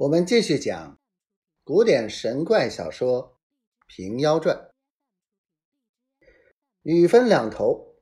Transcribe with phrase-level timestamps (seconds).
[0.00, 0.98] 我们继续讲
[1.62, 3.36] 古典神怪小说
[3.86, 4.56] 《平妖传》。
[6.80, 7.96] 雨分两头。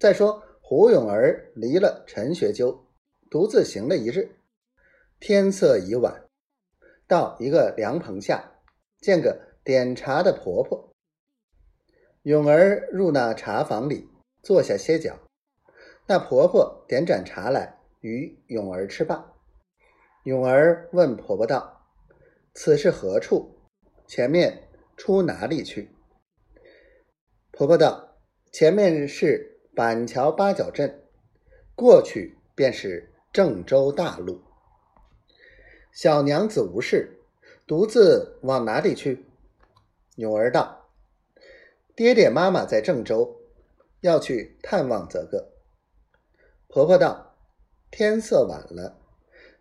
[0.00, 2.86] 再说胡永儿离了陈学究，
[3.28, 4.34] 独自行了一日，
[5.20, 6.26] 天色已晚，
[7.06, 8.54] 到一个凉棚下，
[9.02, 10.90] 见个点茶的婆婆。
[12.22, 14.08] 永儿入那茶房里
[14.42, 15.18] 坐下歇脚，
[16.06, 19.35] 那婆婆点盏茶来与永儿吃罢。
[20.26, 21.86] 永儿问婆婆道
[22.52, 23.60] ：“此是何处？
[24.08, 25.94] 前面出哪里去？”
[27.52, 28.16] 婆婆道
[28.50, 31.04] ：“前面是板桥八角镇，
[31.76, 34.42] 过去便是郑州大路。”
[35.94, 37.20] 小娘子无事，
[37.64, 39.26] 独自往哪里去？
[40.16, 40.88] 永儿道
[41.94, 43.42] ：“爹爹妈妈在郑州，
[44.00, 45.52] 要去探望则个。”
[46.66, 47.36] 婆婆道
[47.92, 49.02] ：“天色晚了。”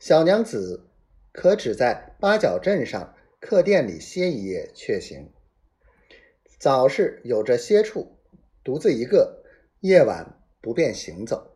[0.00, 0.88] 小娘子
[1.30, 5.30] 可只在八角镇上客店里歇一夜，却行。
[6.58, 8.16] 早是有着歇处，
[8.64, 9.44] 独自一个，
[9.80, 11.54] 夜晚不便行走。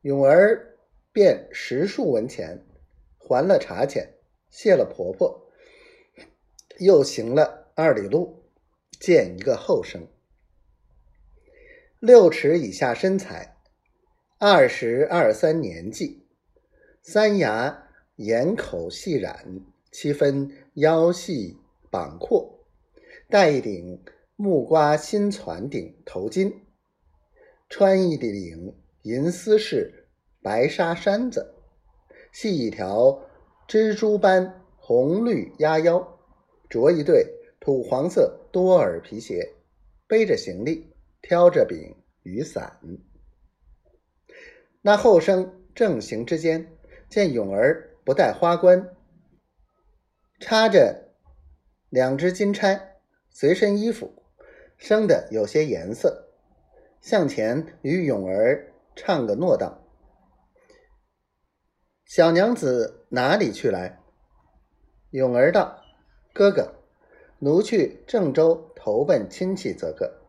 [0.00, 0.78] 永儿
[1.12, 2.64] 便十数文钱，
[3.18, 4.14] 还了茶钱，
[4.48, 5.52] 谢了婆婆，
[6.78, 8.46] 又行了二里路，
[8.98, 10.08] 见一个后生，
[12.00, 13.58] 六尺以下身材，
[14.38, 16.23] 二十二三年纪。
[17.06, 19.60] 三牙眼口细染，
[19.92, 21.58] 七分腰细
[21.90, 22.64] 膀阔，
[23.28, 24.02] 戴一顶
[24.36, 26.50] 木瓜新攒顶头巾，
[27.68, 30.08] 穿一顶银丝式
[30.40, 31.54] 白纱衫子，
[32.32, 33.22] 系一条
[33.68, 36.18] 蜘蛛般红绿鸭腰，
[36.70, 37.30] 着一对
[37.60, 39.52] 土黄色多耳皮鞋，
[40.06, 42.80] 背着行李，挑着柄雨伞。
[44.80, 46.66] 那后生正行之间。
[47.14, 48.92] 见永儿不戴花冠，
[50.40, 51.12] 插着
[51.88, 52.96] 两只金钗，
[53.30, 54.24] 随身衣服
[54.76, 56.26] 生的有些颜色，
[57.00, 59.86] 向前与永儿唱个诺道
[62.04, 64.00] ：“小娘子哪里去来？”
[65.12, 65.84] 永儿道
[66.34, 66.74] ：“哥哥，
[67.38, 70.20] 奴去郑州投奔亲戚则个。”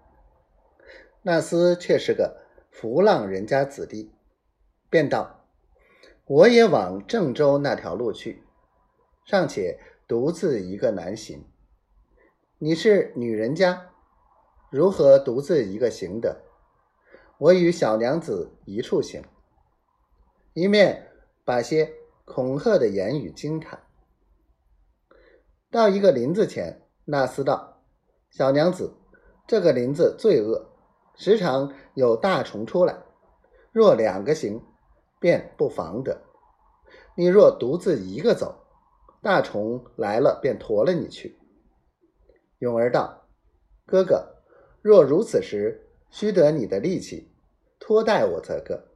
[1.25, 4.11] 那厮却是个浮浪人家子弟，
[4.91, 5.44] 便道。
[6.27, 8.43] 我也往郑州那条路去，
[9.25, 11.45] 尚且独自一个难行。
[12.57, 13.91] 你是女人家，
[14.71, 16.41] 如何独自一个行的？
[17.37, 19.23] 我与小娘子一处行。
[20.53, 21.11] 一面
[21.43, 21.93] 把些
[22.25, 23.83] 恐吓的言语惊叹。
[25.69, 27.83] 到一个林子前，那厮道
[28.31, 28.95] ：“小娘子，
[29.45, 30.71] 这个林子最恶，
[31.15, 33.03] 时常有大虫出来。
[33.71, 34.65] 若两个行。”
[35.25, 36.21] 便不妨得。
[37.15, 38.67] 你若独自一个走，
[39.23, 41.39] 大虫来了便驮了你去。
[42.59, 43.25] 勇儿道
[43.87, 44.43] ：“哥哥，
[44.83, 47.31] 若如此时，须得你的力气，
[47.79, 48.89] 托带我则个。”